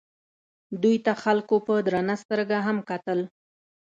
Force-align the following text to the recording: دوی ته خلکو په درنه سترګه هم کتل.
دوی 0.81 0.97
ته 1.05 1.13
خلکو 1.23 1.55
په 1.67 1.73
درنه 1.87 2.15
سترګه 2.23 2.57
هم 2.67 2.77
کتل. 2.89 3.19